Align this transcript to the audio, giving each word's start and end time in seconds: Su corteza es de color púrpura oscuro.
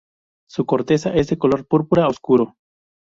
Su 0.49 0.65
corteza 0.65 1.13
es 1.13 1.27
de 1.27 1.37
color 1.37 1.67
púrpura 1.67 2.07
oscuro. 2.07 2.55